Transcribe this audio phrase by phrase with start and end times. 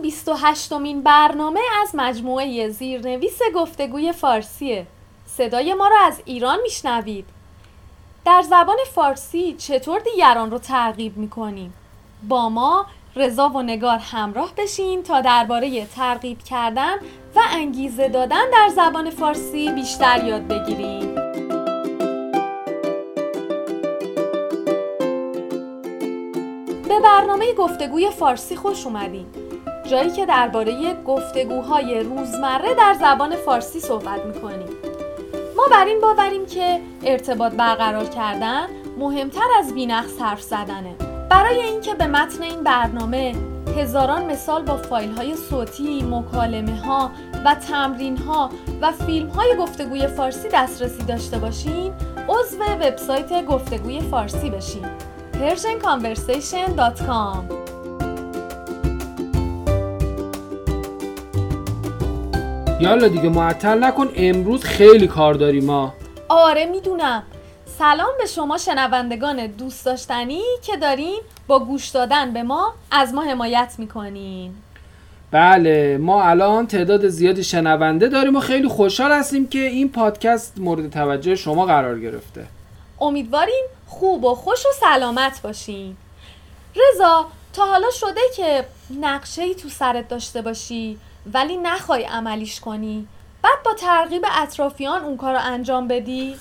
[0.00, 4.86] این 28 مین برنامه از مجموعه زیرنویس گفتگوی فارسیه
[5.26, 7.24] صدای ما را از ایران میشنوید
[8.24, 11.74] در زبان فارسی چطور دیگران رو ترغیب می‌کنیم؟
[12.28, 12.86] با ما
[13.16, 16.94] رضا و نگار همراه بشین تا درباره ترغیب کردن
[17.34, 21.14] و انگیزه دادن در زبان فارسی بیشتر یاد بگیریم.
[26.88, 29.49] به برنامه گفتگوی فارسی خوش اومدین.
[29.90, 34.68] جایی که درباره گفتگوهای روزمره در زبان فارسی صحبت می‌کنیم.
[35.56, 38.66] ما بر این باوریم که ارتباط برقرار کردن
[38.98, 40.94] مهمتر از بینقص حرف زدنه.
[41.30, 43.34] برای اینکه به متن این برنامه
[43.76, 47.10] هزاران مثال با فایل های صوتی، مکالمه ها
[47.44, 48.50] و تمرین ها
[48.80, 51.92] و فیلم های گفتگوی فارسی دسترسی داشته باشین
[52.28, 54.86] عضو وبسایت گفتگوی فارسی بشین
[55.32, 57.59] persianconversation.com
[62.80, 65.94] یالا دیگه معطل نکن امروز خیلی کار داریم ما
[66.28, 67.22] آره می‌دونم.
[67.78, 73.22] سلام به شما شنوندگان دوست داشتنی که دارین با گوش دادن به ما از ما
[73.22, 74.54] حمایت می‌کنین.
[75.30, 80.90] بله ما الان تعداد زیادی شنونده داریم و خیلی خوشحال هستیم که این پادکست مورد
[80.90, 82.46] توجه شما قرار گرفته.
[83.00, 85.96] امیدواریم خوب و خوش و سلامت باشین.
[86.76, 88.64] رضا تا حالا شده که
[89.00, 90.98] نقشه ای تو سرت داشته باشی؟
[91.34, 93.06] ولی نخوای عملیش کنی.
[93.42, 96.34] بعد با ترغیب اطرافیان اون کار رو انجام بدی؟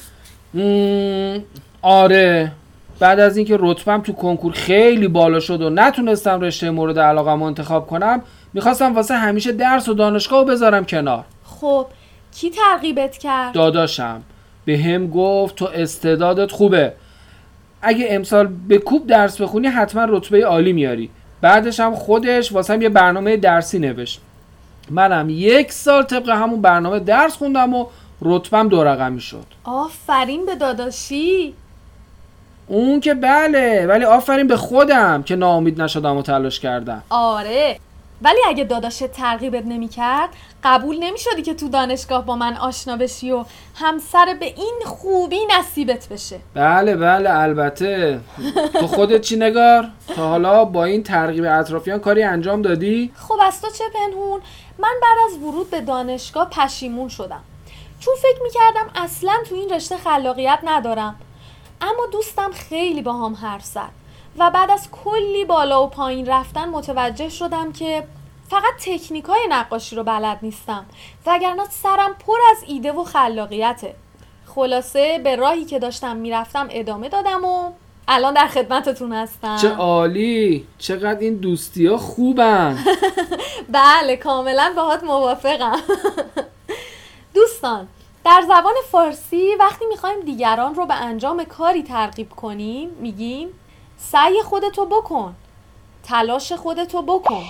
[1.81, 2.51] آره.
[2.99, 7.87] بعد از اینکه رتبم تو کنکور خیلی بالا شد و نتونستم رشته مورد علاقم انتخاب
[7.87, 8.21] کنم
[8.53, 11.23] می‌خواستم واسه همیشه درس و دانشگاه بذارم کنار.
[11.45, 11.87] خب
[12.35, 14.23] کی ترغیبت کرد؟ داداشم.
[14.65, 16.93] به هم گفت تو استعدادت خوبه.
[17.81, 21.09] اگه امسال به کوب درس بخونی حتما رتبه عالی میاری.
[21.41, 24.21] بعدش هم خودش واسه یه برنامه درسی نوشت.
[24.91, 27.85] منم یک سال طبق همون برنامه درس خوندم و
[28.21, 29.45] رتبم دو رقمی شد.
[29.63, 31.53] آفرین به داداشی.
[32.67, 37.03] اون که بله ولی آفرین به خودم که ناامید نشدم و تلاش کردم.
[37.09, 37.79] آره.
[38.21, 40.29] ولی اگه داداشت ترغیبت نمی‌کرد
[40.63, 46.07] قبول نمی‌شدی که تو دانشگاه با من آشنا بشی و همسر به این خوبی نصیبت
[46.07, 46.39] بشه.
[46.53, 48.19] بله بله البته.
[48.73, 53.61] تو خودت چی نگار؟ تا حالا با این ترغیب اطرافیان کاری انجام دادی؟ خب از
[53.61, 54.41] تو چه پنهون؟
[54.79, 57.41] من بعد از ورود به دانشگاه پشیمون شدم.
[57.99, 61.15] چون فکر می‌کردم اصلا تو این رشته خلاقیت ندارم.
[61.81, 63.89] اما دوستم خیلی با هم حرف زد.
[64.39, 68.03] و بعد از کلی بالا و پایین رفتن متوجه شدم که
[68.49, 70.85] فقط تکنیک های نقاشی رو بلد نیستم.
[71.25, 73.95] وگرنه سرم پر از ایده و خلاقیته.
[74.45, 77.71] خلاصه به راهی که داشتم می‌رفتم ادامه دادم و
[78.07, 79.57] الان در خدمتتون هستم.
[79.57, 80.67] چه عالی!
[80.77, 82.77] چقدر این دوستی ها خوبن.
[83.69, 85.79] بله کاملا باهات موافقم.
[87.35, 87.87] دوستان
[88.25, 93.49] در زبان فارسی وقتی می‌خوایم دیگران رو به انجام کاری ترغیب کنیم میگیم
[94.01, 95.35] سعی خودتو بکن.
[96.03, 97.43] تلاش خودتو بکن.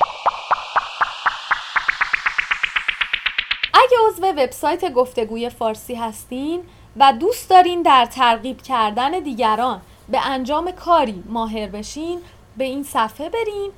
[3.73, 6.63] اگه عضو وبسایت گفتگوی فارسی هستین
[6.97, 12.21] و دوست دارین در ترغیب کردن دیگران به انجام کاری ماهر بشین
[12.57, 13.71] به این صفحه برین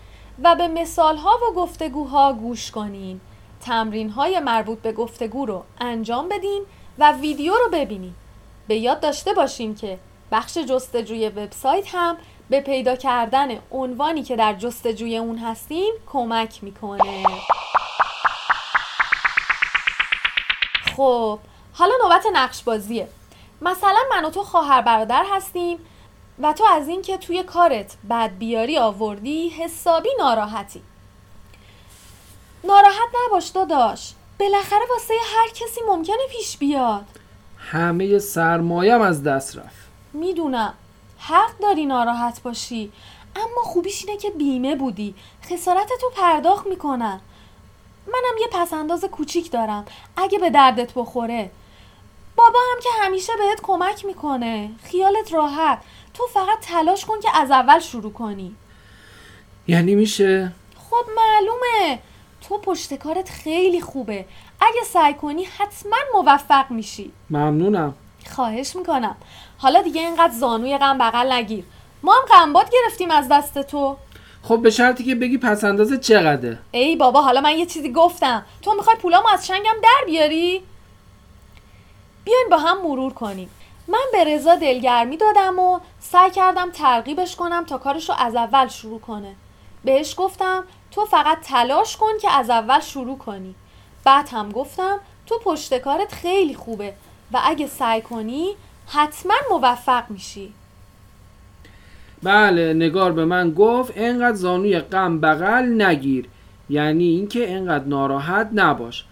[0.44, 3.22] و به مثال ها و گفتگوها گوش کنین.
[3.62, 6.64] تمرین های مربوط به گفتگو رو انجام بدین
[7.00, 8.14] و ویدیو رو ببینین.
[8.68, 10.00] به یاد داشته باشین که
[10.32, 12.18] بخش جستجوی وبسایت هم
[12.52, 17.26] به پیدا کردن عنوانی که در جستجوی اون هستیم کمک می‌کنه.
[20.96, 21.40] خب
[21.74, 23.08] حالا نوبت نقش بازیه
[23.62, 25.78] مثلا من و تو خواهر برادر هستیم
[26.40, 30.82] و تو از اینکه توی کارت بد بیاری آوردی حسابی ناراحتی.
[32.64, 34.14] ناراحت نباش داداش.
[34.40, 37.06] بالاخره واسه هر کسی ممکنه پیش بیاد.
[37.58, 39.90] همه سرمایم از دست رفت.
[40.14, 40.74] می‌دونم.
[41.22, 42.92] حق داری ناراحت باشی.
[43.36, 45.16] اما خوبیش اینه که بیمه بودی.
[45.44, 47.22] خسارتتو پرداخت می‌کنن.
[48.08, 49.86] منم یه پسنداز کوچیک دارم.
[50.18, 51.52] اگه به دردت بخوره.
[52.36, 54.70] بابا هم که همیشه بهت کمک می‌کنه.
[54.84, 55.82] خیالت راحت.
[56.14, 58.56] تو فقط تلاش کن که از اول شروع کنی.
[59.68, 60.52] یعنی میشه؟
[60.90, 62.00] خب معلومه.
[62.42, 64.26] تو پشت کارت خیلی خوبه.
[64.62, 67.12] اگه سعی کنی حتما موفق میشی.
[67.30, 67.94] ممنونم.
[68.36, 69.16] خواهش می‌کنم.
[69.58, 71.64] حالا دیگه اینقدر زانوی غم بغل نگیر.
[72.04, 73.98] ما هم غمباد گرفتیم از دست تو.
[74.44, 78.46] خب به شرطی که بگی پس اندازه چقدره؟ ای بابا حالا من یه چیزی گفتم.
[78.62, 80.64] تو می‌خوای پولامو از شنگم در بیاری؟
[82.24, 83.50] بیاین با هم مرور کنیم.
[83.88, 89.00] من به رضا دلگرمی دادم و سعی کردم ترغیبش کنم تا کارشو از اول شروع
[89.00, 89.36] کنه.
[89.86, 93.56] بهش گفتم تو فقط تلاش کن که از اول شروع کنی.
[94.04, 96.94] بعد هم گفتم تو پشتکارت خیلی خوبه.
[97.34, 98.50] و اگه سعی کنی
[98.88, 100.54] حتما موفق میشی.
[102.24, 106.26] بله نگار به من گفت انقدر زانوی غم بغل نگیر.
[106.70, 109.06] یعنی اینکه انقدر ناراحت نباش.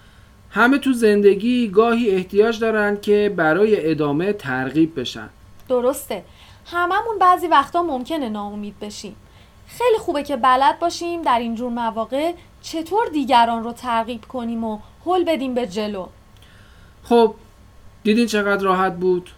[0.51, 5.29] همه تو زندگی گاهی احتیاج دارن که برای ادامه ترغیب بشن.
[5.69, 6.23] درسته.
[6.65, 9.15] هممون بعضی وقتا ممکنه ناامید بشیم.
[9.67, 15.23] خیلی خوبه که بلد باشیم در اینجور مواقع چطور دیگران رو ترغیب کنیم و حل
[15.23, 16.07] بدیم به جلو.
[17.03, 17.35] خب
[18.03, 19.29] دیدین چقدر راحت بود؟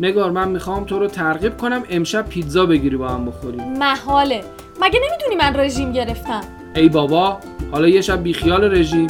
[0.00, 3.78] نگار من می‌خوام تو رو ترغیب کنم امشب پیتزا بگیری با هم بخوریم.
[3.78, 4.44] محاله.
[4.80, 6.40] مگه نمی‌دونی من رژیم گرفتم؟
[6.76, 7.38] ای بابا
[7.72, 9.06] حالا یه شب بیخیال رژیم.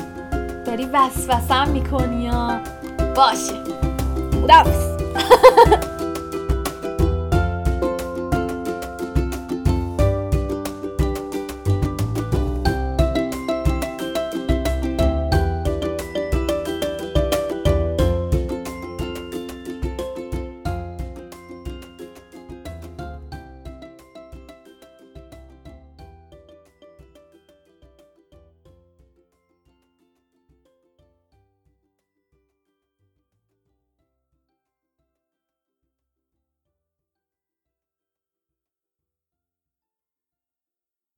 [0.67, 2.61] داری وسوسم می‌کنی یا
[3.17, 3.55] باشه.
[4.43, 4.94] خدافز